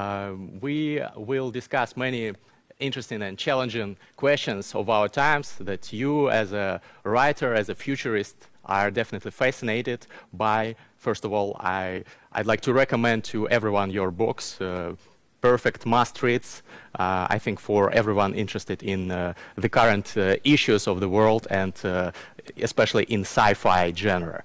[0.00, 2.32] Um, we will discuss many
[2.78, 8.36] interesting and challenging questions of our times that you, as a writer, as a futurist,
[8.64, 10.74] are definitely fascinated by.
[10.96, 14.60] First of all, I, I'd like to recommend to everyone your books.
[14.60, 14.94] Uh,
[15.40, 16.62] perfect must reads,
[16.98, 21.46] uh, I think, for everyone interested in uh, the current uh, issues of the world
[21.50, 22.12] and uh,
[22.68, 24.42] especially in sci fi genre.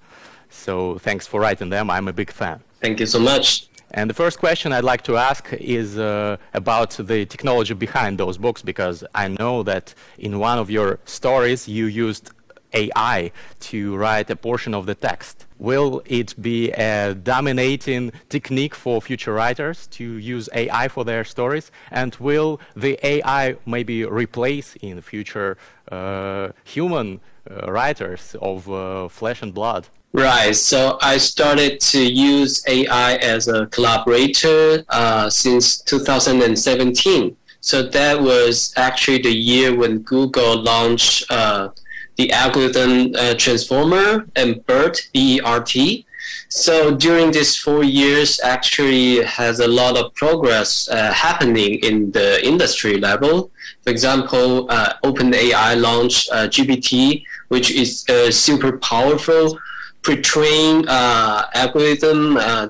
[0.49, 1.89] So, thanks for writing them.
[1.89, 2.61] I'm a big fan.
[2.79, 3.67] Thank you so much.
[3.91, 8.38] And the first question I'd like to ask is uh, about the technology behind those
[8.38, 12.31] books because I know that in one of your stories you used
[12.75, 15.45] AI to write a portion of the text.
[15.58, 21.72] Will it be a dominating technique for future writers to use AI for their stories?
[21.91, 25.58] And will the AI maybe replace in future
[25.91, 29.88] uh, human uh, writers of uh, flesh and blood?
[30.15, 30.55] Right.
[30.55, 37.35] So I started to use AI as a collaborator uh, since 2017.
[37.59, 41.72] So that was actually the year when Google launched uh,
[42.16, 46.05] the algorithm uh, transformer and BERT, B-E-R-T.
[46.47, 52.39] So during these four years, actually has a lot of progress uh, happening in the
[52.41, 53.52] industry level.
[53.83, 59.59] For example, uh, OpenAI launched uh, GPT, which is super powerful
[60.06, 62.38] pre-trained uh, algorithm.
[62.38, 62.67] Uh,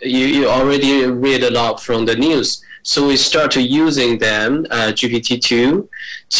[0.00, 2.64] you, you already read a lot from the news.
[2.82, 5.86] So we started using them, uh, GPT-2,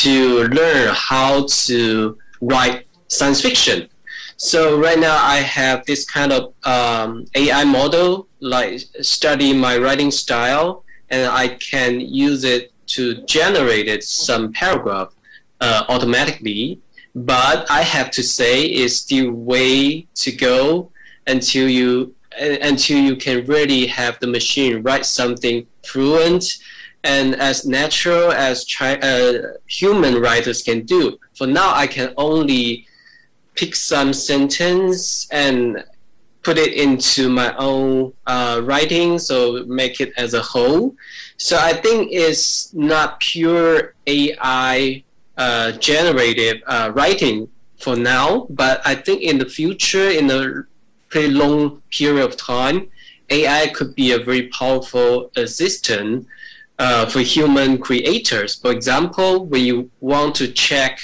[0.00, 3.88] to learn how to write science fiction.
[4.38, 10.10] So right now I have this kind of um, AI model, like study my writing
[10.10, 15.12] style, and I can use it to generate some paragraph
[15.60, 16.80] uh, automatically.
[17.14, 20.90] But I have to say, it's still way to go
[21.26, 26.44] until you until you can really have the machine write something fluent
[27.04, 31.18] and as natural as chi- uh, human writers can do.
[31.36, 32.86] For now, I can only
[33.54, 35.82] pick some sentence and
[36.42, 40.94] put it into my own uh, writing, so make it as a whole.
[41.36, 45.02] So I think it's not pure AI
[45.40, 50.64] uh, generative uh, writing for now, but I think in the future, in a
[51.08, 52.88] pretty long period of time,
[53.30, 56.26] AI could be a very powerful assistant
[56.78, 58.56] uh, for human creators.
[58.56, 61.00] For example, when you want to check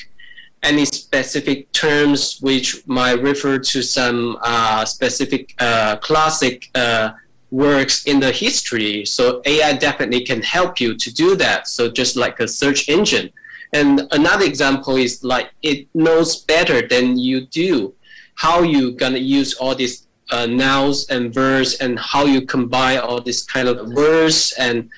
[0.62, 7.12] any specific terms which might refer to some uh, specific uh, classic uh,
[7.50, 9.06] works in the history.
[9.06, 11.68] So AI definitely can help you to do that.
[11.68, 13.30] So just like a search engine.
[13.76, 17.94] And another example is like it knows better than you do
[18.36, 23.20] how you gonna use all these uh, nouns and verbs and how you combine all
[23.20, 24.88] these kind of words and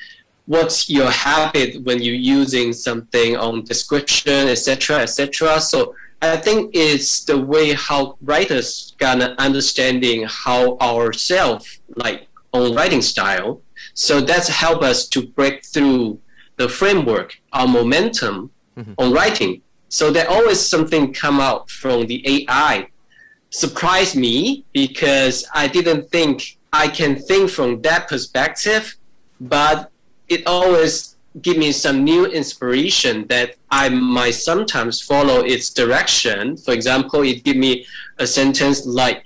[0.46, 5.60] what's your habit when you're using something on description, etc., etc.
[5.60, 13.02] So I think it's the way how writers gonna understanding how ourselves like on writing
[13.02, 13.60] style.
[13.94, 16.20] So that's help us to break through
[16.56, 18.92] the framework, our momentum mm-hmm.
[18.98, 19.62] on writing.
[19.88, 22.88] So there always something come out from the AI.
[23.50, 28.96] Surprised me because I didn't think I can think from that perspective,
[29.40, 29.90] but
[30.28, 36.56] it always give me some new inspiration that I might sometimes follow its direction.
[36.56, 37.86] For example, it give me
[38.18, 39.24] a sentence like,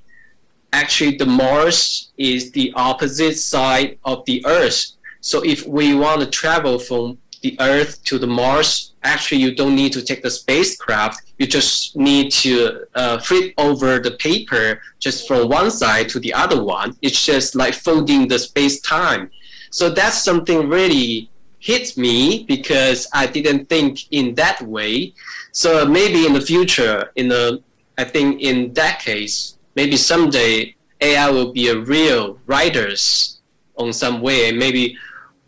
[0.73, 4.93] actually the Mars is the opposite side of the Earth.
[5.21, 9.75] So if we want to travel from the Earth to the Mars, actually you don't
[9.75, 11.23] need to take the spacecraft.
[11.39, 16.33] You just need to uh, flip over the paper just from one side to the
[16.33, 16.97] other one.
[17.03, 19.31] It's just like folding the space time.
[19.71, 25.15] So that's something really hit me because I didn't think in that way.
[25.53, 27.63] So maybe in the future, in the
[27.99, 33.41] I think in that case, maybe someday AI will be a real writers
[33.77, 34.97] on some way, maybe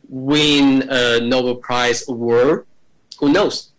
[0.08, 2.66] win a Nobel Prize award.
[3.18, 3.70] Who knows?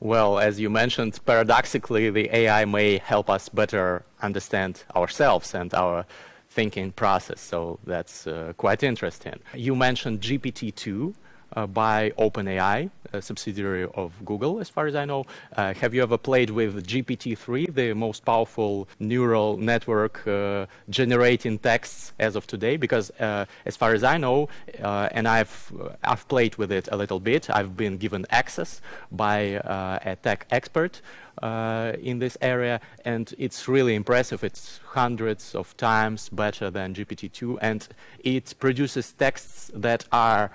[0.00, 6.06] Well, as you mentioned, paradoxically, the AI may help us better understand ourselves and our
[6.48, 7.40] thinking process.
[7.40, 9.38] So that's uh, quite interesting.
[9.54, 11.14] You mentioned GPT-2
[11.52, 15.24] uh, by OpenAI, subsidiary of Google, as far as I know.
[15.56, 22.12] Uh, have you ever played with GPT-3, the most powerful neural network uh, generating texts
[22.18, 22.76] as of today?
[22.76, 24.48] Because uh, as far as I know,
[24.78, 25.72] and I've
[26.04, 27.50] I've played with it a little bit.
[27.50, 28.80] I've been given access
[29.10, 29.38] by
[30.04, 31.00] a tech expert
[31.42, 34.44] in this area, and it's really impressive.
[34.44, 37.86] It's hundreds of times better than GPT-2, and
[38.18, 40.50] it produces texts that are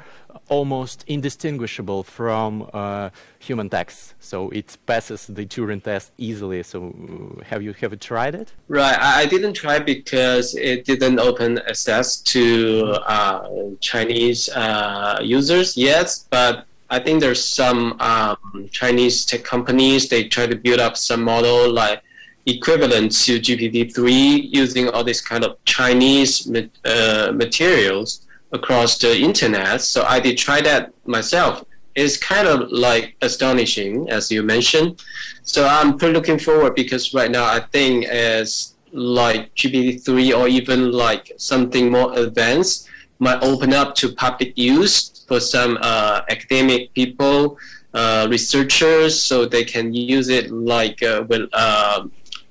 [0.49, 3.09] almost indistinguishable from uh,
[3.39, 4.13] human texts.
[4.19, 6.63] So it passes the Turing test easily.
[6.63, 8.51] So uh, have you have you tried it?
[8.67, 13.47] Right, I didn't try because it didn't open access to uh,
[13.79, 20.45] Chinese uh, users yet, but I think there's some um, Chinese tech companies they try
[20.45, 22.01] to build up some model like
[22.45, 26.49] equivalent to GPT-3 using all these kind of Chinese
[26.85, 29.81] uh, materials across the internet.
[29.81, 31.65] So I did try that myself.
[31.95, 35.01] It's kind of like astonishing, as you mentioned.
[35.43, 40.91] So I'm pretty looking forward because right now I think as like GPT-3 or even
[40.91, 42.87] like something more advanced
[43.19, 47.57] might open up to public use for some uh, academic people,
[47.93, 52.05] uh, researchers, so they can use it like uh, with uh,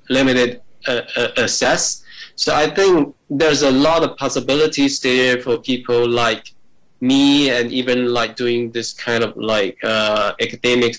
[0.08, 2.02] limited uh, uh, access.
[2.36, 6.52] So I think there's a lot of possibilities there for people like
[7.00, 10.96] me and even like doing this kind of like academic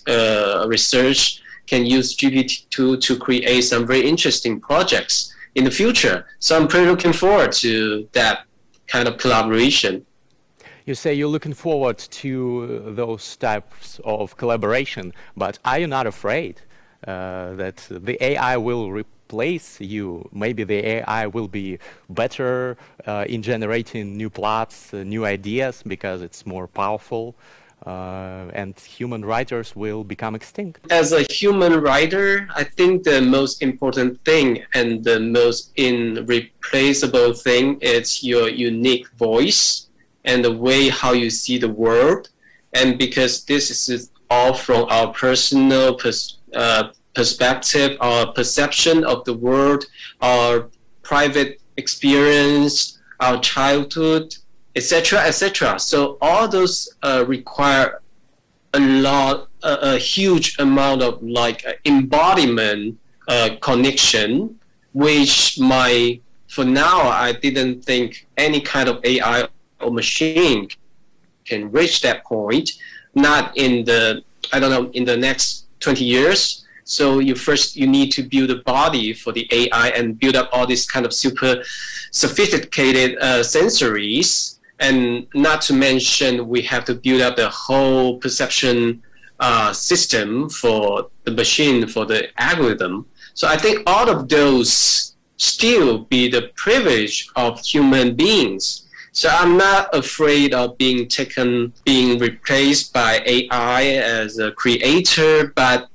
[0.67, 6.25] research can use GPT-2 to create some very interesting projects in the future.
[6.39, 8.45] So I'm pretty looking forward to that
[8.87, 10.05] kind of collaboration
[10.85, 16.61] you say you're looking forward to those types of collaboration, but are you not afraid
[16.61, 16.74] uh,
[17.05, 20.27] that the AI will replace you?
[20.31, 21.79] Maybe the AI will be
[22.09, 27.35] better uh, in generating new plots, uh, new ideas, because it's more powerful.
[27.85, 30.79] Uh, and human writers will become extinct.
[30.89, 37.77] As a human writer, I think the most important thing and the most irreplaceable thing
[37.81, 39.87] is your unique voice
[40.23, 42.29] and the way how you see the world.
[42.73, 49.33] And because this is all from our personal pers- uh, perspective, our perception of the
[49.33, 49.85] world,
[50.21, 50.69] our
[51.01, 54.35] private experience, our childhood,
[54.75, 55.79] etc., etc.
[55.79, 58.01] So all those uh, require
[58.73, 62.99] a lot, a, a, huge amount of like embodiment
[63.29, 64.59] uh, connection,
[64.93, 69.47] which my for now I didn't think any kind of AI
[69.79, 70.69] or machine
[71.45, 72.71] can reach that point,
[73.13, 76.65] not in the, I don't know, in the next 20 years.
[76.83, 80.49] So you first, you need to build a body for the AI and build up
[80.51, 81.63] all these kind of super
[82.11, 84.59] sophisticated uh, sensories.
[84.79, 89.01] And not to mention, we have to build up the whole perception
[89.39, 93.05] uh, system for the machine, for the algorithm.
[93.33, 98.84] So I think all of those still be the privilege of human beings
[99.15, 105.87] so I'm not afraid of being taken, being replaced by AI as a creator, but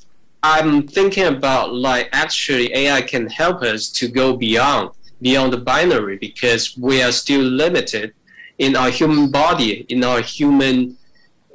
[0.43, 6.17] I'm thinking about like actually AI can help us to go beyond beyond the binary
[6.17, 8.15] because we are still limited
[8.57, 10.97] in our human body, in our human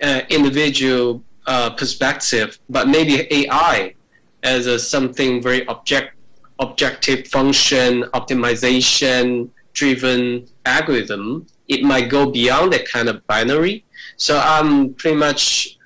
[0.04, 2.60] uh, individual uh, perspective.
[2.70, 3.96] But maybe AI
[4.44, 6.14] as a something very object
[6.60, 13.84] objective function optimization driven algorithm it might go beyond that kind of binary.
[14.18, 15.78] So I'm pretty much,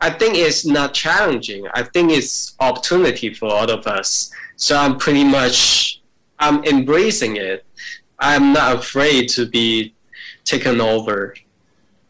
[0.00, 1.66] I think it's not challenging.
[1.74, 4.30] I think it's opportunity for all of us.
[4.56, 6.00] So I'm pretty much,
[6.38, 7.64] I'm embracing it.
[8.18, 9.94] I'm not afraid to be
[10.44, 11.34] taken over.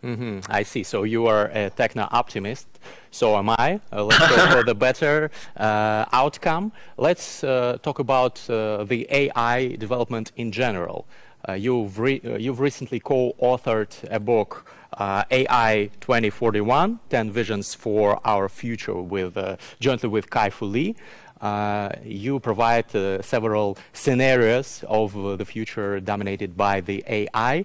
[0.03, 0.41] Mm-hmm.
[0.51, 0.83] I see.
[0.83, 2.67] So you are a techno optimist.
[3.11, 3.81] So am I.
[3.93, 6.73] Uh, let's go for the better uh, outcome.
[6.97, 11.07] Let's uh, talk about uh, the AI development in general.
[11.49, 18.21] Uh, you've, re uh, you've recently co-authored a book, uh, AI 2041, 10 Visions for
[18.25, 19.37] Our Future, with,
[19.81, 20.95] jointly with Kai-Fu Lee.
[21.41, 27.65] Uh, you provide uh, several scenarios of uh, the future dominated by the AI.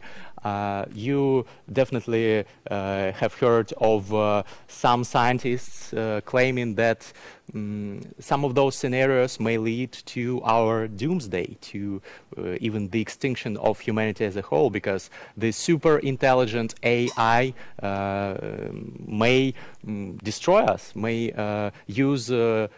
[0.96, 5.94] You definitely have heard of some scientists
[6.26, 7.12] claiming that
[7.54, 12.02] um, some of those scenarios may lead to our doomsday, to
[12.60, 17.54] even the extinction of humanity as a whole, because the super intelligent AI
[19.06, 19.54] may
[19.88, 22.32] um, destroy us, may use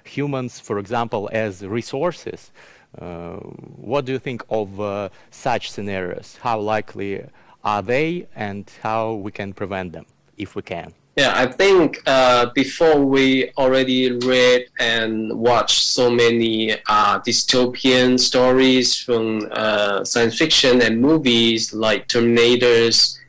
[0.03, 2.51] humans, for example, as resources.
[2.97, 3.35] Uh,
[3.75, 6.37] what do you think of uh, such scenarios?
[6.41, 7.23] How likely
[7.63, 10.05] are they and how we can prevent them
[10.37, 10.93] if we can?
[11.19, 18.95] Yeah, I think uh, before we already read and watched so many uh, dystopian stories
[18.95, 23.19] from uh, science fiction and movies like Terminators,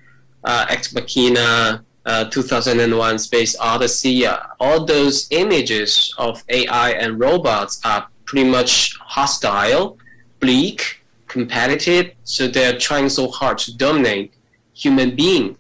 [0.45, 7.81] uh, Ex Machina, uh, 2001 Space Odyssey, uh, all those images of AI and robots
[7.85, 9.99] are pretty much hostile,
[10.39, 12.13] bleak, competitive.
[12.23, 14.33] So they're trying so hard to dominate
[14.75, 15.57] human being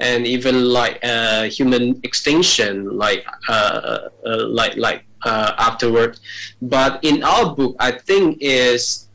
[0.00, 6.18] and even like uh, human extinction, like uh, uh, like like uh, afterward.
[6.60, 9.08] But in our book, I think is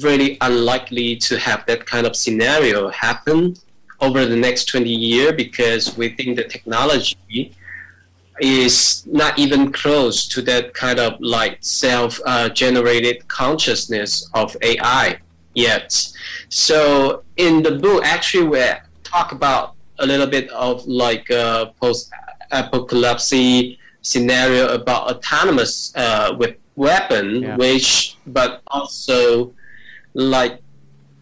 [0.00, 3.56] really unlikely to have that kind of scenario happen
[4.00, 7.52] over the next 20 years because we think the technology
[8.40, 15.18] is not even close to that kind of like self-generated uh, consciousness of AI
[15.54, 16.12] yet.
[16.48, 18.64] So in the book, actually, we
[19.02, 23.32] talk about a little bit of like a post-apocalypse
[24.02, 27.56] scenario about autonomous uh, with weapon, yeah.
[27.56, 29.52] which but also
[30.14, 30.62] like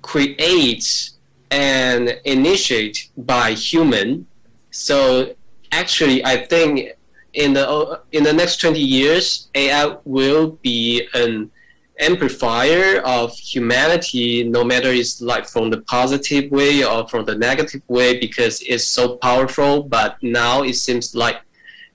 [0.03, 1.11] create
[1.51, 4.27] and initiate by human.
[4.71, 5.35] So
[5.73, 6.91] actually, I think
[7.33, 11.51] in the in the next 20 years, AI will be an
[11.99, 17.83] amplifier of humanity, no matter it's like from the positive way or from the negative
[17.89, 19.83] way, because it's so powerful.
[19.83, 21.41] But now it seems like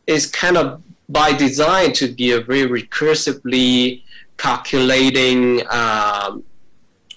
[0.08, 4.04] it's kind of by design to be a very recursively
[4.38, 6.44] calculating um,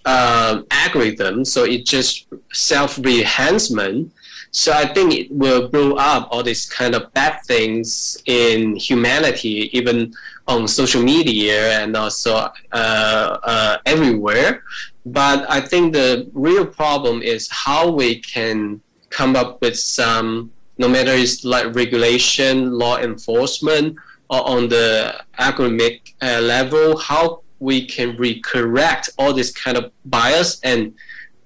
[0.05, 1.45] uh, algorithm.
[1.45, 4.12] So it just self-enhancement.
[4.56, 9.68] So I think it will blow up all these kind of bad things in humanity,
[9.76, 10.14] even
[10.46, 12.37] on social media and also
[12.70, 14.62] uh, uh, everywhere.
[15.04, 18.80] But I think the real problem is how we can
[19.11, 23.96] come up with some, no matter it's like regulation, law enforcement,
[24.30, 30.61] or on the academic uh, level, how we can recorrect all this kind of bias
[30.62, 30.94] and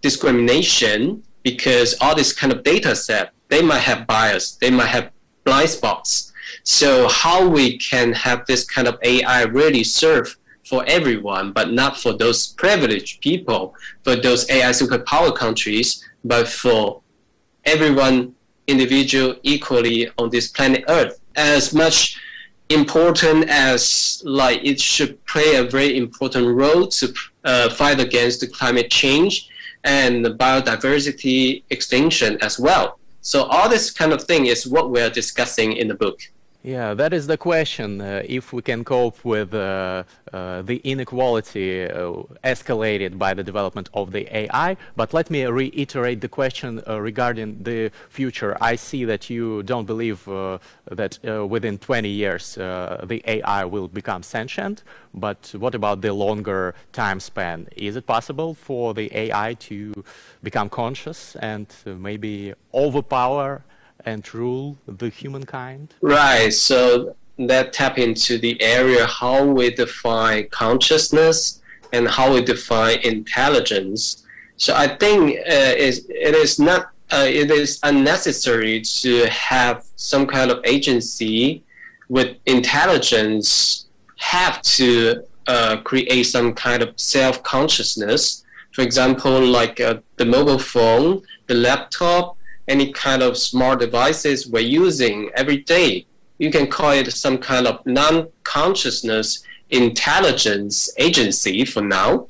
[0.03, 5.11] discrimination because all this kind of data set, they might have bias, they might have
[5.45, 6.33] blind spots.
[6.65, 10.37] So how we can have this kind of AI really serve
[10.69, 17.01] for everyone, but not for those privileged people, for those AI superpower countries, but for
[17.65, 18.35] everyone
[18.67, 21.19] individual equally on this planet Earth.
[21.37, 22.21] As much
[22.69, 27.15] important as like it should play a very important role to
[27.45, 29.49] uh, fight against the climate change
[29.89, 32.99] and biodiversity extinction as well.
[33.23, 36.21] So all this kind of thing is what we're discussing in the book.
[36.65, 38.01] Yeah, that is the question.
[38.01, 43.89] Uh, if we can cope with uh, uh, the inequality uh, escalated by the development
[43.95, 44.77] of the AI.
[44.97, 48.57] But let me reiterate the question uh, regarding the future.
[48.61, 50.59] I see that you don't believe uh,
[50.91, 54.83] that within 20 years the AI will become sentient.
[55.15, 57.69] But what about the longer time span?
[57.77, 59.95] Is it possible for the AI to
[60.43, 63.63] become conscious and maybe overpower
[64.05, 65.95] and rule the humankind?
[66.01, 66.53] Right.
[66.53, 71.61] So that tap into the area how we define consciousness
[71.93, 74.25] and how we define intelligence.
[74.57, 80.51] So I think uh, it is not uh, it is unnecessary to have some kind
[80.51, 81.63] of agency
[82.09, 83.87] with intelligence
[84.17, 88.45] have to uh, create some kind of self consciousness.
[88.73, 92.37] For example, like uh, the mobile phone, the laptop,
[92.69, 96.07] any kind of smart devices we're using every day.
[96.39, 102.27] You can call it some kind of non-consciousness intelligence agency for now.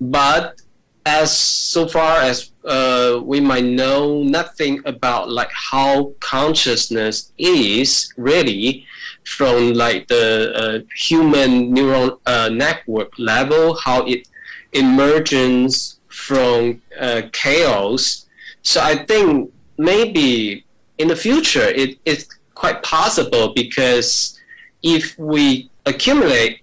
[0.00, 0.60] But
[1.04, 8.86] as so far as uh, we might know nothing about like how consciousness is really
[9.24, 14.28] from like the uh, human neural uh, network level, how it
[14.72, 18.26] emerges from uh, chaos.
[18.62, 19.52] So I think
[19.90, 20.64] maybe
[20.98, 24.38] in the future it is quite possible because
[24.82, 26.60] if we accumulate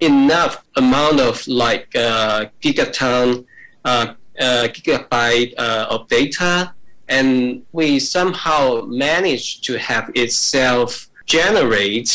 [0.00, 3.44] enough amount of like uh, gigaton
[3.84, 6.72] uh, uh, gigabyte uh, of data
[7.08, 12.10] and we somehow manage to have itself generate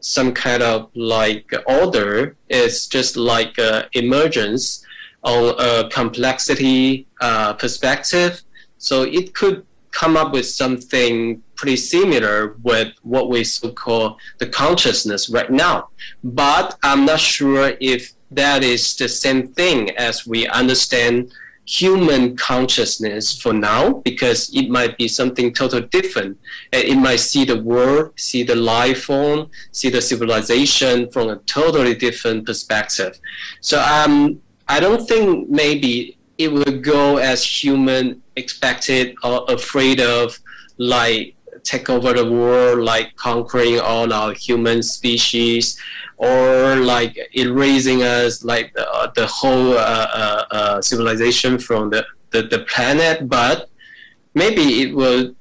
[0.00, 4.84] some kind of like order it's just like uh, emergence
[5.22, 8.42] on a complexity uh, perspective.
[8.78, 14.46] So it could come up with something pretty similar with what we so call the
[14.46, 15.88] consciousness right now.
[16.22, 21.32] But I'm not sure if that is the same thing as we understand
[21.64, 26.38] human consciousness for now, because it might be something totally different.
[26.72, 31.94] It might see the world, see the life form, see the civilization from a totally
[31.94, 33.18] different perspective.
[33.60, 40.38] So um, I don't think maybe it will go as human expected or afraid of
[40.78, 45.78] like take over the world, like conquering all our human species,
[46.16, 52.04] or like erasing us, like the, uh, the whole uh, uh, uh, civilization from the,
[52.30, 53.28] the, the planet.
[53.28, 53.68] But
[54.34, 55.34] maybe it will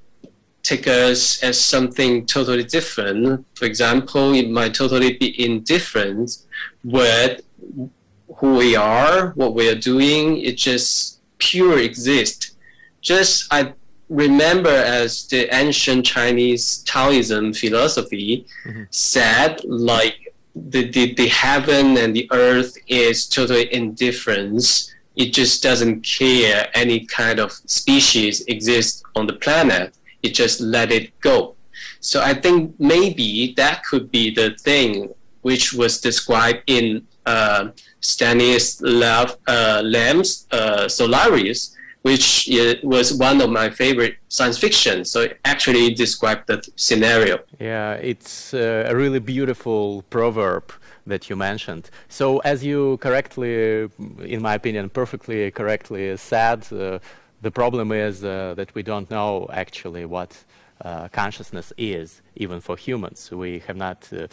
[0.64, 3.46] take us as something totally different.
[3.56, 6.38] For example, it might totally be indifferent
[6.84, 7.42] with
[8.38, 10.38] who we are, what we are doing.
[10.38, 12.56] It just pure exist.
[13.02, 13.74] Just I
[14.10, 18.84] remember as the ancient Chinese Taoism philosophy mm-hmm.
[18.90, 24.94] said, like the, the, the heaven and the earth is totally indifferent.
[25.16, 29.96] It just doesn't care any kind of species exists on the planet.
[30.24, 31.56] It just let it go.
[32.00, 37.70] So I think maybe that could be the thing which was described in uh,
[38.00, 42.50] Stanislav uh, Lem's uh, Solaris, which
[42.84, 45.04] was one of my favorite science fiction.
[45.04, 47.40] So it actually described the scenario.
[47.60, 50.72] Yeah, it's uh, a really beautiful proverb
[51.06, 51.90] that you mentioned.
[52.08, 53.90] So as you correctly,
[54.36, 57.00] in my opinion, perfectly correctly said, uh,
[57.42, 60.32] the problem is uh, that we don't know actually what
[60.82, 63.32] uh, consciousness is, even for humans.
[63.32, 64.28] We have not uh,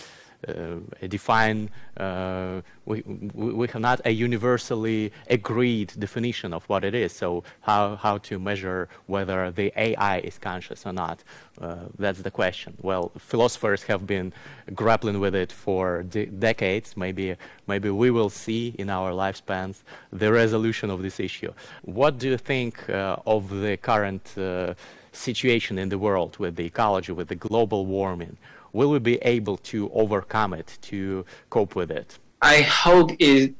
[1.09, 3.03] define, uh, we,
[3.35, 7.13] we have not a universally agreed definition of what it is.
[7.13, 11.23] So how, how to measure whether the AI is conscious or not?
[11.61, 12.75] Uh, that's the question.
[12.83, 14.33] Well, philosophers have been
[14.75, 16.97] grappling with it for de decades.
[16.97, 17.37] Maybe,
[17.67, 19.83] maybe we will see in our lifespans
[20.13, 21.53] the resolution of this issue.
[21.83, 24.75] What do you think uh, of the current uh,
[25.13, 28.37] situation in the world with the ecology, with the global warming?
[28.75, 32.19] Will we be able to overcome it, to cope with it?
[32.43, 33.55] I hope it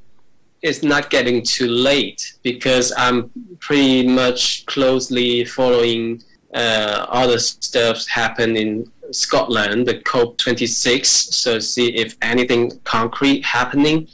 [0.61, 3.31] is not getting too late because I'm
[3.61, 11.95] pretty much closely following uh, all the stuff happen in Scotland, the COP26, so see
[11.95, 14.09] if anything concrete happening.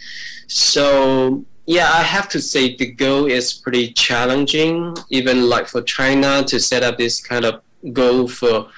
[0.48, 6.42] So yeah, I have to say the goal is pretty challenging, even like for China
[6.44, 8.68] to set up this kind of goal for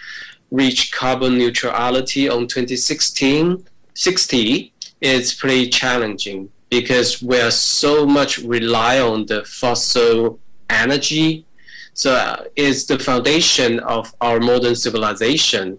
[0.53, 9.01] reach carbon neutrality on 2016 60 is pretty challenging because we are so much rely
[9.01, 10.39] on the fossil
[10.71, 11.45] energy.
[11.93, 15.79] So uh, it's the foundation of our modern civilization.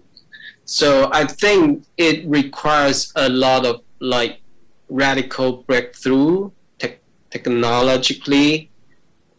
[0.66, 4.40] So i think it requires a lot of like
[4.88, 8.70] radical breakthrough te- technologically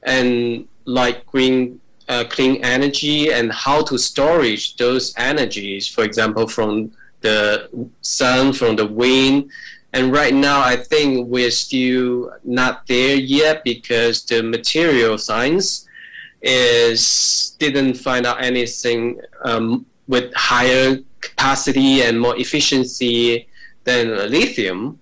[0.03, 6.91] and like green uh, clean energy and how to storage those energies, for example, from
[7.21, 7.69] the
[8.01, 9.49] sun, from the wind.
[9.93, 15.87] And right now, I think we're still not there yet because the material science
[16.41, 23.47] is didn't find out anything um, with higher capacity and more efficiency
[23.85, 24.99] than lithium.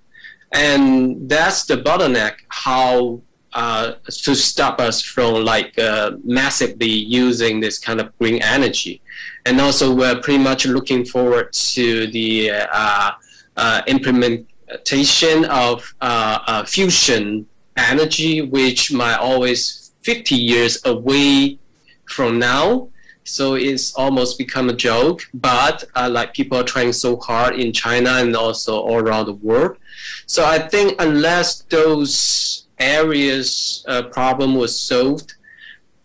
[0.54, 3.22] And that's the bottleneck, how
[3.54, 9.02] uh, to stop us from like uh, massively using this kind of green energy.
[9.46, 13.12] And also, we're pretty much looking forward to the uh,
[13.56, 17.46] uh implementation of uh, fusion
[17.78, 21.60] energy, which might always 50 years away
[22.06, 22.90] from now.
[23.26, 28.16] So it's almost become a joke, but like people are trying so hard in China
[28.18, 29.78] and also all around the world.
[30.26, 35.36] So I think unless those areas uh, problem was solved,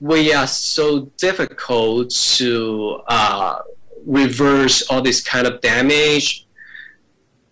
[0.00, 3.58] we are so difficult to uh,
[4.06, 6.46] reverse all this kind of damage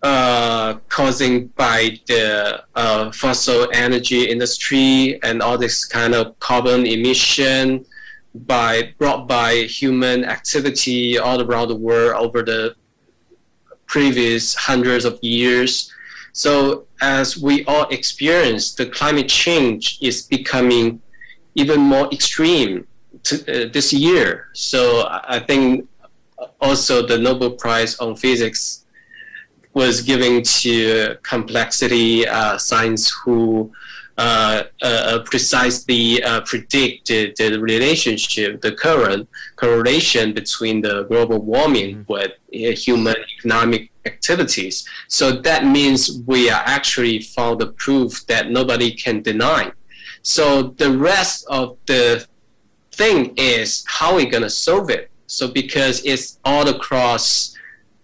[0.03, 7.85] uh, causing by the uh, fossil energy industry and all this kind of carbon emission
[8.45, 12.75] by brought by human activity all around the world over the
[13.87, 15.91] previous hundreds of years.
[16.37, 21.01] So as we all experience, the climate change is becoming
[21.55, 22.85] even more extreme
[23.23, 24.49] to, uh, this year.
[24.53, 25.89] So I think
[26.61, 28.85] also the Nobel Prize on Physics
[29.73, 33.71] was given to complexity uh, science who
[34.19, 41.39] uh, uh, uh, precisely uh, predict the, the, relationship, the current correlation between the global
[41.39, 42.13] warming mm-hmm.
[42.13, 42.31] with
[42.79, 44.87] human economic activities.
[45.07, 49.71] So that means we are actually found the proof that nobody can deny.
[50.23, 52.25] So the rest of the
[52.91, 55.11] thing is how we're to solve it?
[55.27, 57.55] So because it's all across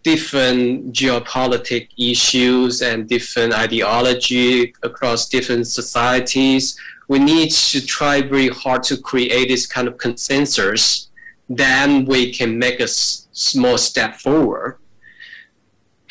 [0.04, 6.78] different geopolitical issues and different ideology across different societies.
[7.08, 11.08] We need to try very hard to create this kind of consensus
[11.50, 14.78] then we can make a s- small step forward.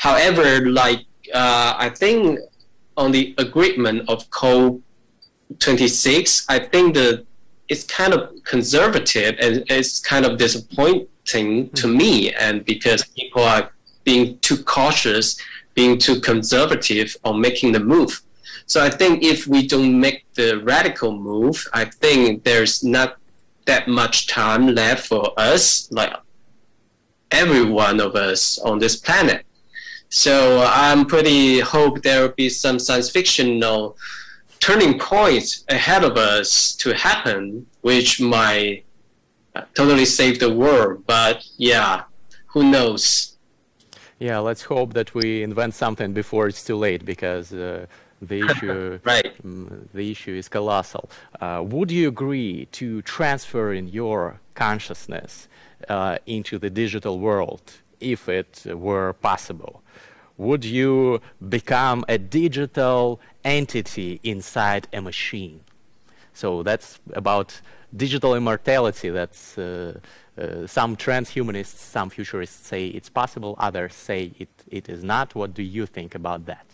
[0.02, 2.40] However, like uh, I think
[2.96, 4.80] on the agreement of COP
[5.60, 7.24] 26, I think the
[7.68, 13.70] it's kind of conservative and it's kind of disappointing to me, and because people are
[14.02, 15.36] being too cautious,
[15.74, 18.22] being too conservative on making the move.
[18.66, 23.18] So I think if we don't make the radical move, I think there's not
[23.66, 26.12] that much time left for us, like
[27.30, 29.46] every one of us on this planet.
[30.14, 33.96] So I'm pretty hope there will be some science fictional
[34.60, 38.84] turning point ahead of us to happen, which might
[39.72, 41.04] totally save the world.
[41.06, 42.02] But yeah,
[42.44, 43.38] who knows?
[44.18, 47.86] Yeah, let's hope that we invent something before it's too late because uh,
[48.20, 49.32] the issue right.
[49.42, 51.08] um, the issue is colossal.
[51.40, 55.48] Uh, would you agree to transfer in your consciousness
[55.88, 59.82] uh, into the digital world if it were possible?
[60.38, 65.60] Would you become a digital entity inside a machine?
[66.34, 67.60] So that's about
[67.94, 69.10] digital immortality.
[69.10, 70.00] That's uh,
[70.38, 73.54] uh, some transhumanists, some futurists say it's possible.
[73.58, 75.34] Others say it, it is not.
[75.34, 76.66] What do you think about that?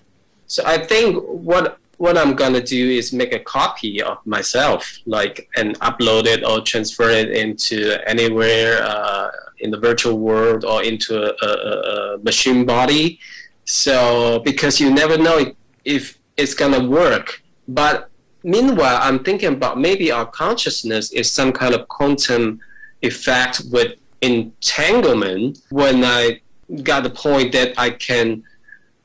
[0.46, 5.48] So I think what what I'm gonna do is make a copy of myself, like
[5.56, 11.14] and upload it or transfer it into anywhere uh, in the virtual world or into
[11.16, 13.18] a, a, a, machine body.
[13.64, 17.42] So because you never know if it's gonna work.
[17.66, 18.10] But
[18.42, 22.60] meanwhile, I'm thinking about maybe our consciousness is some kind of quantum
[23.02, 25.58] effect with entanglement.
[25.70, 26.40] When I
[26.82, 28.42] got the point that I can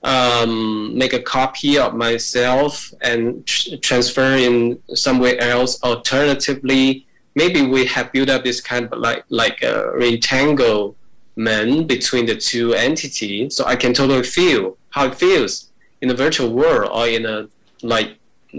[0.03, 5.81] um, make a copy of myself and tr- transfer in somewhere else.
[5.81, 10.95] Alternatively, maybe we have built up this kind of like like a entanglement
[11.87, 16.53] between the two entities, so I can totally feel how it feels in the virtual
[16.53, 17.47] world or in a
[17.81, 18.17] like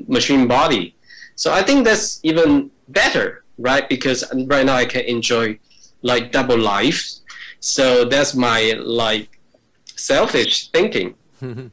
[0.09, 0.95] machine body.
[1.37, 3.89] So I think that's even better, right?
[3.89, 5.59] Because right now I can enjoy
[6.03, 7.03] like double life.
[7.61, 9.39] So that's my like
[9.97, 11.15] selfish thinking.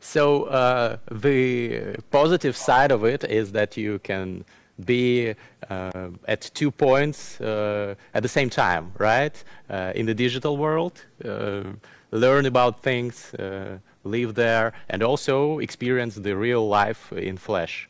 [0.00, 4.44] so uh, the positive side of it is that you can
[4.84, 5.34] be
[6.26, 9.44] at two points uh, at the same time, right?
[9.70, 11.62] Uh, in the digital world, uh,
[12.10, 17.88] learn about things, uh, live there, and also experience the real life in flesh.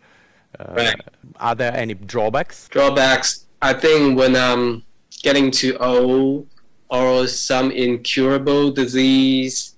[0.59, 0.95] right.
[1.37, 2.69] Are there any drawbacks?
[2.69, 3.47] Drawbacks.
[3.61, 4.83] I think when I'm
[5.23, 6.47] getting too old
[6.89, 9.73] or some incurable disease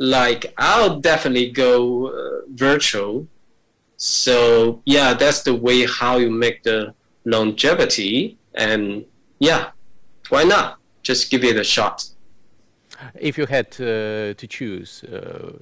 [0.00, 3.28] like I'll definitely go uh, virtual.
[3.98, 6.94] So yeah, that's the way how you make the
[7.24, 8.38] longevity.
[8.54, 9.04] And
[9.38, 9.70] yeah,
[10.28, 10.78] why not?
[11.02, 12.04] Just give it a shot.
[13.18, 15.52] If you had to, to choose, uh,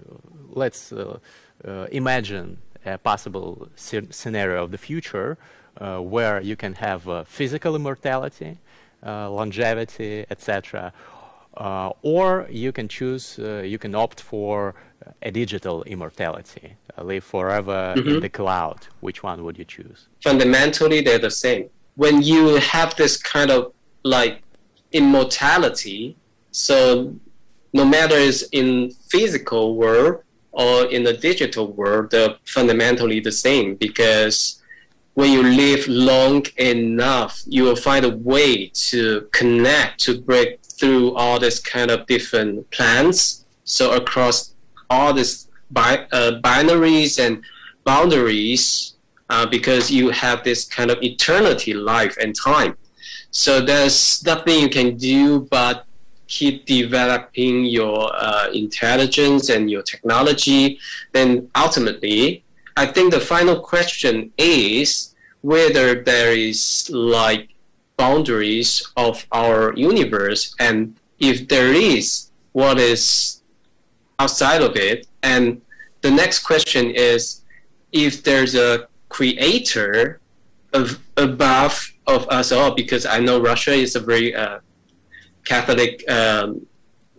[0.51, 1.18] let's uh,
[1.64, 5.38] uh imagine a possible scenario of the future
[5.81, 8.59] uh, where you can have uh, physical immortality,
[9.03, 10.92] longevity, etc
[12.03, 14.75] or you can choose, you can opt for
[15.23, 18.09] a digital immortality, uh, live forever mm-hmm.
[18.09, 18.87] in the cloud.
[19.01, 20.09] Which one would you choose?
[20.23, 21.71] Fundamentally, they're the same.
[21.97, 23.73] When you have this kind of
[24.05, 24.42] like
[24.92, 26.16] immortality,
[26.53, 27.14] so
[27.73, 33.75] no matter it's in physical world or in the digital world, they're fundamentally the same
[33.77, 34.62] because
[35.14, 41.14] when you live long enough, you will find a way to connect, to break through
[41.16, 43.44] all this kind of different plans.
[43.64, 44.55] So across
[44.90, 47.42] all these bi- uh, binaries and
[47.85, 48.94] boundaries,
[49.31, 52.77] uh, because you have this kind of eternity life and time.
[53.31, 55.85] So there's nothing you can do but
[56.27, 60.79] keep developing your uh, intelligence and your technology.
[61.12, 62.44] Then ultimately,
[62.77, 67.48] I think the final question is whether there is like
[67.96, 73.38] boundaries of our universe and if there is what is
[74.18, 75.07] outside of it.
[75.22, 75.61] And
[76.02, 77.42] the next question is
[77.92, 80.20] if there's a creator
[80.74, 84.59] of above of us all because i know russia is a very uh,
[85.46, 86.66] catholic um,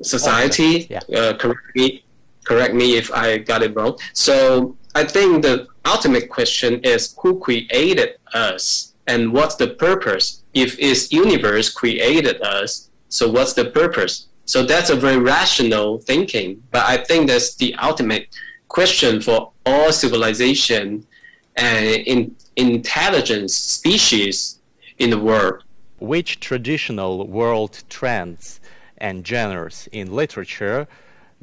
[0.03, 0.88] society.
[0.89, 0.99] Yeah.
[1.15, 2.03] uh, correct me
[2.45, 3.97] correct me if i got it wrong.
[4.13, 8.93] So i think the ultimate question is who created us?
[9.07, 10.43] And what's the purpose?
[10.53, 14.27] If its universe created us, so what's the purpose?
[14.49, 18.29] So that's a very rational thinking, but I think that's the ultimate
[18.67, 21.05] question for all civilization
[21.55, 24.57] and in, intelligence species
[24.97, 25.63] in the world.
[25.99, 28.59] which traditional world trends
[28.97, 30.88] and genres in literature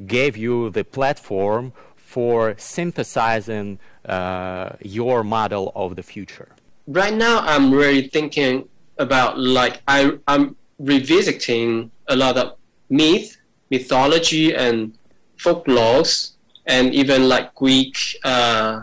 [0.05, 6.49] gave you the platform for synthesizing uh, your model of the future?
[6.87, 8.67] Right now, I'm really thinking
[8.97, 12.56] about like I, I'm revisiting a lot of
[12.89, 13.37] myth,
[13.69, 14.97] mythology, and
[15.37, 16.33] folklores,
[16.65, 18.81] and even like Greek uh,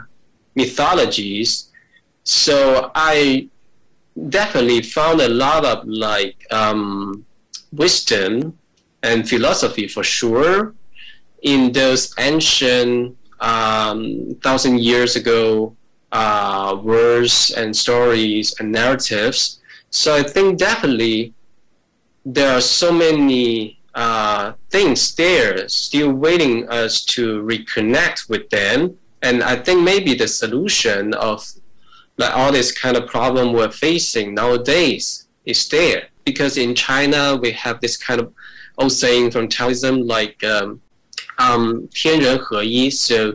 [0.55, 1.71] mythologies.
[2.25, 3.49] So I
[4.29, 7.25] definitely found a lot of like um,
[7.73, 8.57] wisdom
[9.03, 10.75] and philosophy for sure
[11.43, 15.77] in those ancient um, thousand years ago
[16.13, 19.61] uh, words and stories and narratives.
[19.91, 21.35] So I think definitely
[22.25, 28.98] there are so many uh, things there still waiting us to reconnect with them.
[29.22, 31.46] And I think maybe the solution of
[32.18, 36.08] like all this kind of problem we're facing nowadays is there.
[36.26, 38.34] Because in China, we have this kind of
[38.78, 40.82] old saying from Taoism like um,
[41.38, 42.90] um, 天人合一.
[42.90, 43.34] So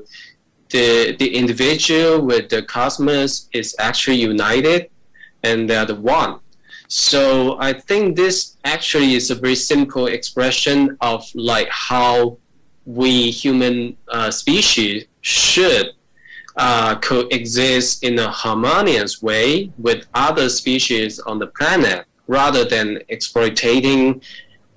[0.71, 4.91] the, the individual with the cosmos is actually united
[5.43, 6.41] and they're the one.
[6.90, 12.40] So I think this actually is a very simple expression of like how
[12.88, 15.92] we human uh, species should
[16.58, 24.20] uh, coexist in a harmonious way with other species on the planet rather than exploiting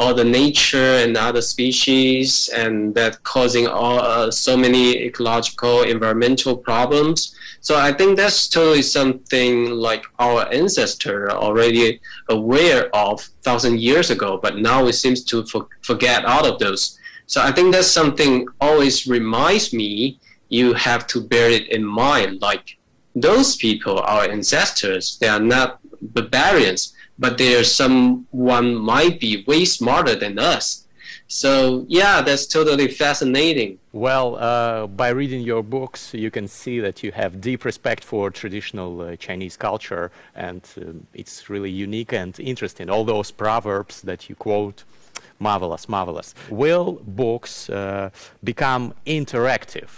[0.03, 6.57] all the nature and other species and that causing all uh, so many ecological environmental
[6.57, 7.17] problems.
[7.61, 9.53] So i think that's totally something
[9.89, 12.01] like our ancestor already
[12.37, 13.15] aware of
[13.47, 16.83] thousand years ago but now it seems to for, forget all of those.
[17.33, 19.93] So i think that's something always reminds me
[20.59, 22.67] you have to bear it in mind like
[23.15, 25.05] those people our ancestors.
[25.21, 25.69] They are not
[26.15, 26.83] barbarians
[27.23, 30.87] but there's someone might be way smarter than us.
[31.29, 33.79] So yeah, that's totally fascinating.
[33.93, 38.31] Well, uh, by reading your books, you can see that you have deep respect for
[38.31, 40.83] traditional uh, Chinese culture, and uh,
[41.15, 42.91] it's really unique and interesting.
[42.91, 44.85] All those proverbs that you quote,
[45.39, 46.35] marvelous, marvelous.
[46.51, 48.11] Will books uh,
[48.43, 49.91] become interactive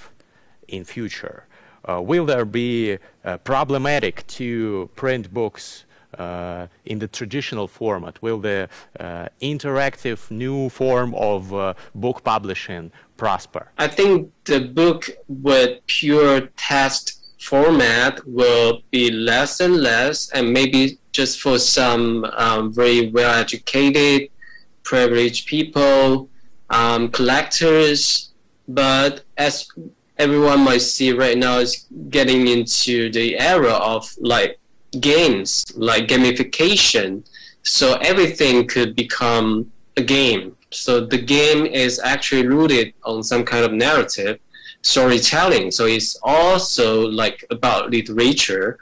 [0.68, 1.46] in future?
[1.88, 5.84] Uh, will there be uh, problematic to print books
[6.18, 8.20] uh, in the traditional format?
[8.22, 8.68] Will the
[9.00, 13.70] uh, interactive new form of uh, book publishing prosper?
[13.78, 20.98] I think the book with pure text format will be less and less, and maybe
[21.12, 24.30] just for some um, very well educated,
[24.82, 26.28] privileged people,
[26.70, 28.30] um, collectors.
[28.66, 29.68] But as
[30.16, 34.58] everyone might see right now, is getting into the era of like
[34.94, 37.24] games like gamification
[37.62, 40.56] so everything could become a game.
[40.70, 44.38] So the game is actually rooted on some kind of narrative
[44.82, 45.70] storytelling.
[45.70, 48.78] So it's also like about literature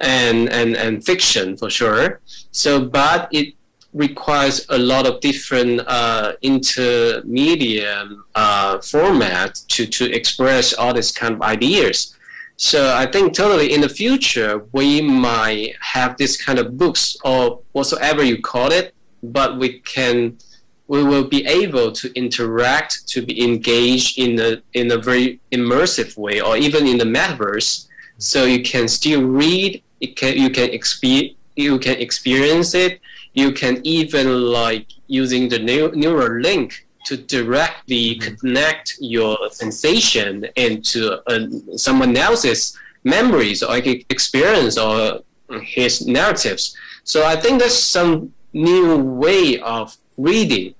[0.00, 2.20] and and and fiction for sure.
[2.52, 3.54] So but it
[3.92, 11.34] requires a lot of different uh, intermedia uh, format to to express all these kind
[11.34, 12.13] of ideas
[12.56, 17.60] so I think totally in the future we might have this kind of books or
[17.72, 20.38] whatsoever you call it, but we can
[20.86, 26.16] we will be able to interact to be engaged in a in a very immersive
[26.16, 27.88] way or even in the metaverse.
[28.18, 33.00] So you can still read, it can you can experience you can experience it.
[33.32, 41.46] You can even like using the neural link to directly connect your sensation into uh,
[41.76, 45.20] someone else's memories or experience or
[45.62, 46.76] his narratives.
[47.04, 50.74] So I think that's some new way of reading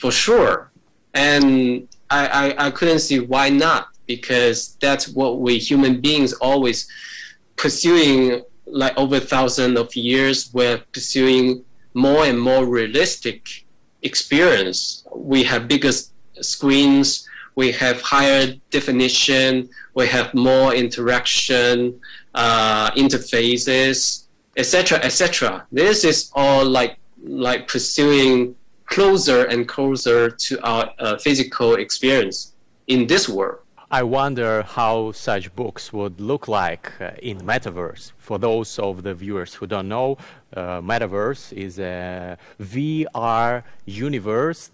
[0.00, 0.70] for sure.
[1.14, 6.88] And I, I, I couldn't see why not because that's what we human beings always
[7.56, 13.64] pursuing like over thousands of years we're pursuing more and more realistic
[14.02, 15.04] experience.
[15.14, 15.92] We have bigger
[16.40, 22.00] screens, we have higher definition, we have more interaction,
[22.34, 25.66] uh, interfaces, etc., etc.
[25.72, 28.54] This is all like like pursuing
[28.86, 32.54] closer and closer to our uh, physical experience
[32.86, 33.58] in this world.
[33.90, 38.12] I wonder how such books would look like uh, in metaverse.
[38.18, 40.18] For those of the viewers who don't know,
[40.54, 44.70] uh, metaverse is a VR universe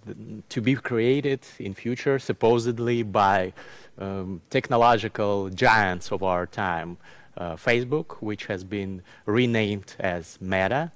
[0.48, 3.52] to be created in future, supposedly by
[3.98, 6.96] um, technological giants of our time.
[7.36, 10.90] Uh, Facebook, which has been renamed as Meta,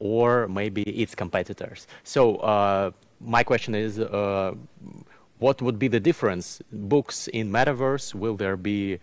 [0.00, 1.86] or maybe its competitors.
[2.02, 4.54] So uh, my question is, uh,
[5.40, 6.62] what would be the difference?
[6.70, 8.98] Books in metaverse, will there be,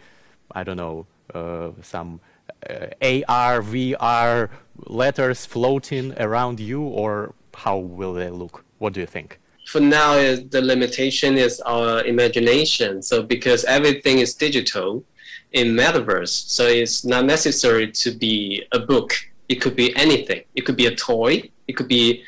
[0.51, 2.21] I don't know, uh, some
[2.69, 4.49] uh, AR, VR
[4.85, 8.63] letters floating around you, or how will they look?
[8.77, 9.39] What do you think?
[9.65, 13.01] For now, the limitation is our imagination.
[13.01, 15.03] So because everything is digital
[15.51, 19.13] in metaverse, so it's not necessary to be a book.
[19.49, 20.43] It could be anything.
[20.55, 21.49] It could be a toy.
[21.67, 22.23] It could be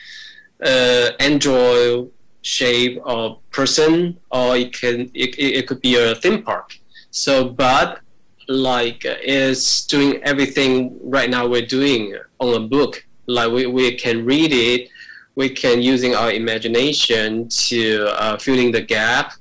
[0.62, 6.78] uh, Android shape of person, or it can it, it could be a theme park.
[7.12, 8.00] So, but
[8.48, 13.06] like is doing everything right now we're doing on a book.
[13.28, 14.90] Like we, we can read it,
[15.36, 19.34] we can using our imagination to uh, filling the gap,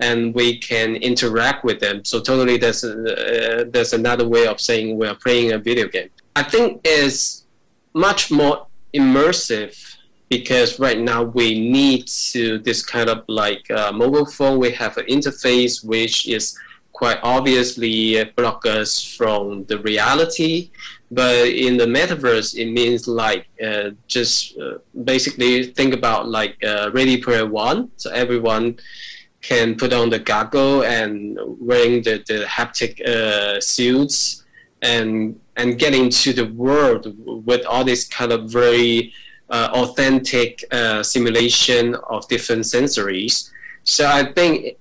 [0.00, 2.04] and we can interact with them.
[2.04, 6.10] So totally, there's uh, there's another way of saying we're playing a video game.
[6.36, 7.44] I think is
[7.92, 9.93] much more immersive
[10.38, 14.58] because right now we need to this kind of like uh, mobile phone.
[14.58, 16.44] We have an interface which is
[16.92, 20.70] quite obviously block us from the reality.
[21.10, 21.34] But
[21.66, 24.78] in the metaverse, it means like uh, just uh,
[25.12, 27.78] basically think about like uh, Ready Player One.
[27.96, 28.64] So everyone
[29.40, 34.44] can put on the goggle and wearing the, the haptic uh, suits
[34.82, 37.02] and and get into the world
[37.50, 39.12] with all this kind of very
[39.50, 43.50] uh, authentic uh, simulation of different sensories.
[43.84, 44.76] So I think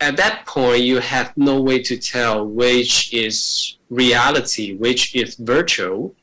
[0.00, 6.14] at that point you have no way to tell which is reality which is virtual.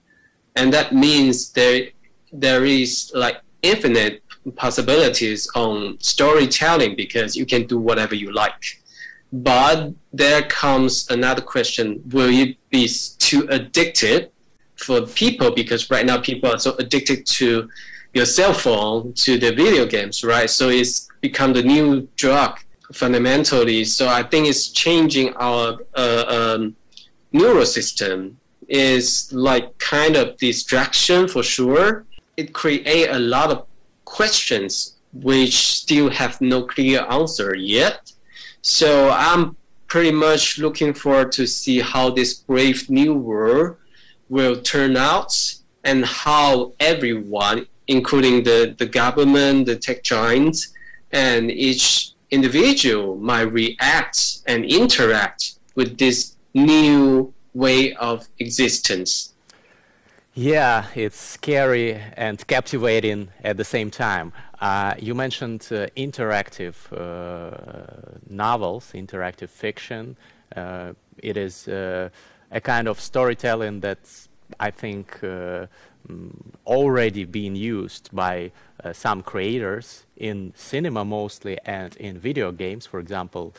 [0.56, 1.90] And that means there
[2.32, 4.22] there is like infinite
[4.56, 8.82] possibilities on storytelling because you can do whatever you like.
[9.34, 12.02] But there comes another question.
[12.12, 14.32] Will you be too addicted
[14.78, 17.70] for people because right now people are so addicted to
[18.14, 22.60] your cell phone to the video games right so it's become the new drug
[22.94, 23.84] fundamentally.
[23.84, 26.76] So I think it's changing our uh, um,
[27.32, 28.38] neural system.
[28.68, 32.06] Is like kind of distraction for sure.
[32.36, 33.68] It create a lot of
[34.06, 38.12] questions which still have no clear answer yet.
[38.64, 43.78] So I'm pretty much looking forward to see how this brave new world
[44.30, 45.34] will turn out
[45.84, 50.74] and how everyone, including the, the government, the tech giants,
[51.12, 59.34] and each individual might react and interact with this new way of existence.
[60.34, 64.34] Yeah, it's scary and captivating at the same time.
[64.60, 70.18] Uh, you mentioned uh, interactive uh, novels, interactive fiction.
[70.54, 72.10] Uh, it is uh,
[72.56, 75.68] a kind of storytelling that's, I think, uh,
[76.08, 76.32] mm,
[76.66, 78.52] already being used by
[78.94, 82.86] some creators in cinema mostly and in video games.
[82.86, 83.54] For example,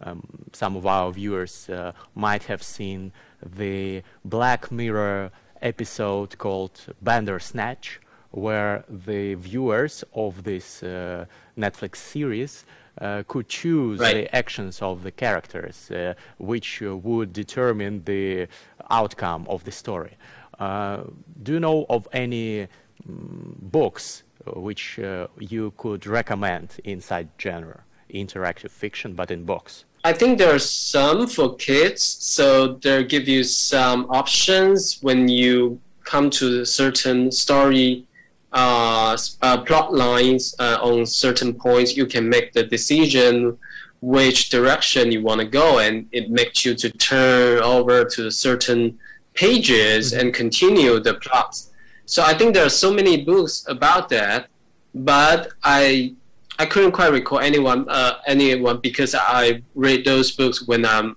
[0.00, 3.12] um, some of our viewers uh, might have seen
[3.56, 8.00] the Black Mirror episode called Bandersnatch,
[8.32, 12.64] where the viewers of this uh, Netflix series
[13.00, 14.14] uh, could choose right.
[14.14, 18.46] the actions of the characters, uh, which uh, would determine the
[18.90, 20.16] outcome of the story.
[20.58, 21.04] Uh,
[21.42, 22.68] do you know of any
[23.08, 27.80] um, books which uh, you could recommend inside genre,
[28.12, 29.84] interactive fiction, but in books?
[30.04, 35.80] I think there are some for kids, so they give you some options when you
[36.04, 38.04] come to a certain story
[38.52, 41.96] uh, uh, plot lines uh, on certain points.
[41.96, 43.58] You can make the decision
[44.00, 48.98] which direction you want to go, and it makes you to turn over to certain
[49.34, 50.20] pages mm-hmm.
[50.20, 51.60] and continue the plot
[52.06, 54.48] so I think there are so many books about that,
[54.94, 56.14] but I
[56.58, 61.16] I couldn't quite recall anyone uh, anyone because I read those books when I'm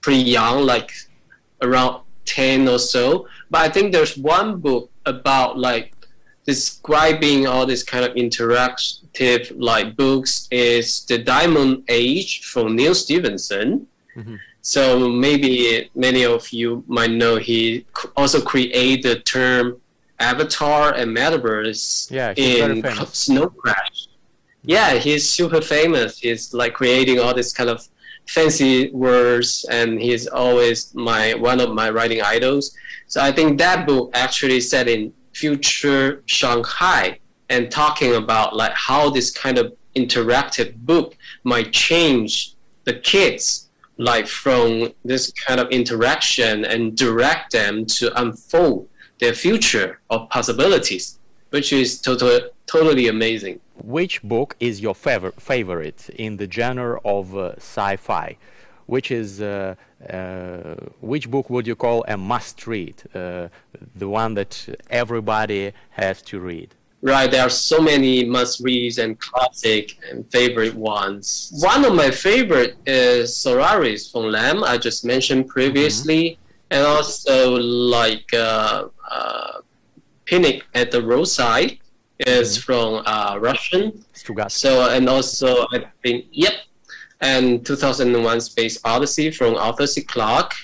[0.00, 0.92] pretty young, like
[1.62, 3.26] around ten or so.
[3.50, 5.94] But I think there's one book about like
[6.48, 13.86] describing all this kind of interactive like books is the Diamond Age from Neal Stephenson.
[14.16, 14.36] Mm-hmm.
[14.62, 17.84] So maybe many of you might know he
[18.16, 19.78] also created the term
[20.20, 22.82] avatar and metaverse yeah, in
[23.12, 24.08] Snow Crash.
[24.64, 26.18] Yeah, he's super famous.
[26.18, 27.86] He's like creating all this kind of
[28.26, 32.74] fancy words, and he's always my one of my writing idols.
[33.06, 37.18] So I think that book actually set in future Shanghai
[37.48, 39.66] and talking about like how this kind of
[39.96, 43.68] interactive book might change the kids
[43.98, 51.18] like from this kind of interaction and direct them to unfold their future of possibilities,
[51.50, 53.60] which is totally totally amazing.
[53.98, 58.36] Which book is your favorite favorite in the genre of uh, sci-fi?
[58.94, 59.74] Which is uh,
[60.18, 60.74] uh,
[61.12, 63.48] which book would you call a must-read, uh,
[64.02, 64.52] the one that
[65.02, 66.68] everybody has to read?
[67.02, 71.52] Right, there are so many must-reads and classic and favorite ones.
[71.70, 76.74] One of my favorite is Solaris from Lem, I just mentioned previously, mm-hmm.
[76.74, 79.52] and also like uh, uh,
[80.24, 81.78] Picnic at the Roadside
[82.20, 82.62] is mm-hmm.
[82.66, 84.04] from uh, Russian.
[84.14, 84.50] Strugatsky.
[84.64, 86.54] So and also I think yep,
[87.20, 90.02] and 2001 Space Odyssey from Arthur C.
[90.02, 90.54] Clarke,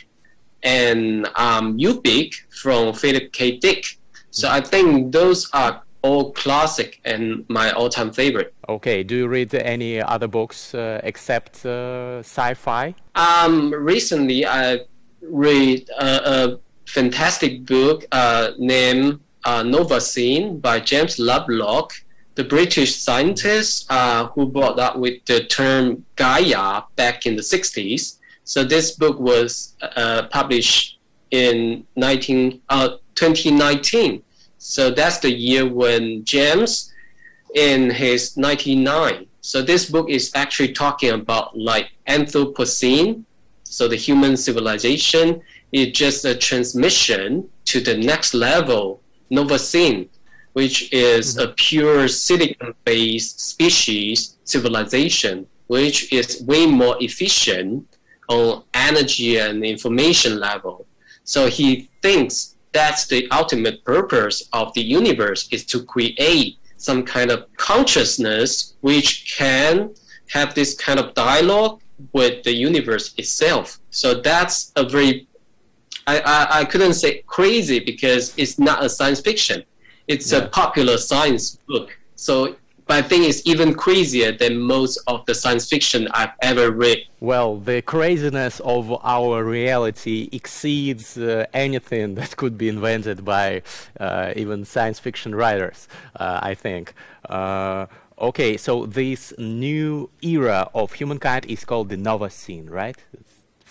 [0.63, 3.59] and um, Ubik from Philip K.
[3.59, 3.99] Dick.
[4.31, 8.53] So I think those are all classic and my all-time favorite.
[8.69, 9.03] Okay.
[9.03, 12.95] Do you read any other books uh, except uh, sci-fi?
[13.15, 14.81] Um, recently I
[15.23, 21.93] read a, a fantastic book uh, named uh, Scene by James Lovelock,
[22.35, 28.19] the British scientist uh, who brought up with the term Gaia back in the 60s.
[28.45, 30.99] So this book was uh, published
[31.31, 34.23] in 19, uh, 2019.
[34.59, 36.93] So that's the year when James,
[37.55, 39.27] in his 99.
[39.41, 43.25] So this book is actually talking about like Anthropocene,
[43.63, 50.09] so the human civilization is just a transmission to the next level Novacene,
[50.55, 51.51] which is mm-hmm.
[51.51, 57.87] a pure silicon-based species civilization, which is way more efficient
[58.29, 60.87] on energy and information level.
[61.25, 67.31] So he thinks that's the ultimate purpose of the universe is to create some kind
[67.31, 69.95] of consciousness which can
[70.31, 71.81] have this kind of dialogue
[72.13, 73.79] with the universe itself.
[73.91, 75.27] So that's a very
[76.07, 79.65] I, I, I couldn't say crazy because it's not a science fiction.
[80.09, 80.39] It's yeah.
[80.39, 81.97] a popular science book.
[82.17, 86.71] So but I think it's even crazier than most of the science fiction I've ever
[86.71, 87.07] read.
[87.21, 93.63] Well, the craziness of our reality exceeds uh, anything that could be invented by
[93.99, 96.93] uh, even science fiction writers, uh, I think.
[97.29, 97.87] Uh,
[98.19, 102.97] okay, so this new era of humankind is called the Novacene, right?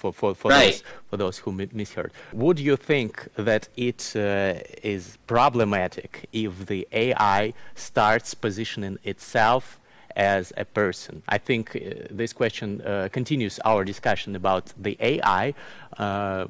[0.04, 0.74] For, for, for, right.
[0.74, 2.12] those, for those who misheard.
[2.34, 9.80] Would you think that it uh, is problematic if the AI starts positioning itself
[10.16, 11.24] as a person?
[11.30, 11.80] I think uh,
[12.12, 15.54] this question uh, continues our discussion about the AI
[15.98, 16.48] uh,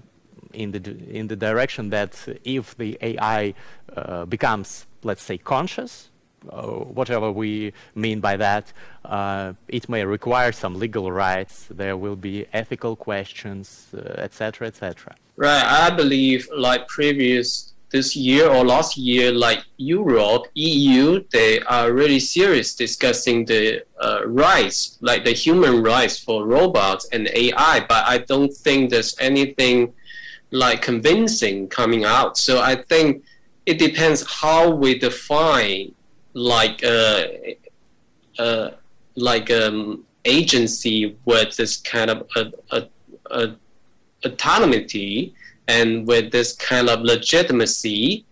[0.53, 3.53] in the in the direction that if the AI
[3.95, 6.09] uh, becomes, let's say, conscious,
[6.51, 8.71] whatever we mean by that.
[9.05, 11.67] Uh, it may require some legal rights.
[11.69, 15.15] There will be ethical questions, etc., uh, etc.
[15.35, 15.63] right.
[15.63, 22.19] I believe, like previous this year or last year, like Europe, EU, they are really
[22.19, 27.85] serious discussing the uh, rights, like the human rights for robots and AI.
[27.87, 29.93] But I don't think there's anything
[30.49, 32.35] like convincing coming out.
[32.37, 33.23] So I think
[33.67, 35.93] it depends how we define
[36.33, 37.23] like uh,
[38.39, 38.71] uh,
[39.15, 42.87] like um, agency with this kind of a, a,
[43.31, 43.55] a
[44.25, 45.33] autonomy
[45.67, 48.25] and with this kind of legitimacy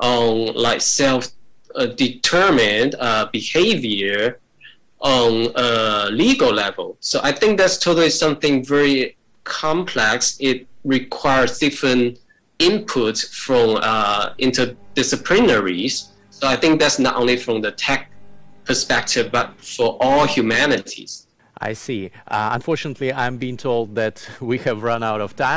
[0.00, 1.28] on like self
[1.74, 4.38] uh, determined uh, behavior
[5.00, 6.96] on a legal level.
[7.00, 10.36] So I think that's totally something very complex.
[10.40, 12.18] It requires different
[12.58, 16.08] inputs from uh, interdisciplinaries
[16.38, 18.10] so I think that's not only from the tech
[18.64, 21.26] perspective, but for all humanities.
[21.60, 22.12] I see.
[22.28, 25.56] Uh, unfortunately, I'm being told that we have run out of time.